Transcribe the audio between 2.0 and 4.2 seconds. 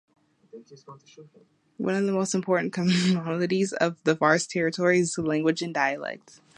the most important commonalities of the